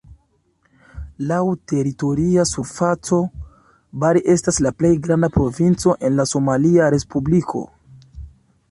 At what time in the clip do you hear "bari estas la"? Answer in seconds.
4.05-4.73